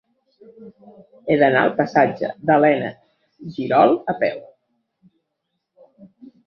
He 1.33 1.37
d'anar 1.41 1.61
al 1.65 1.75
passatge 1.81 2.31
d'Elena 2.51 2.91
Girol 3.59 3.97
a 4.15 4.19
peu. 4.27 4.43